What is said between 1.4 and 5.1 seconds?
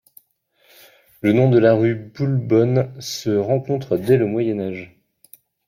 de la rue Boulbonne se rencontre dès le Moyen Âge.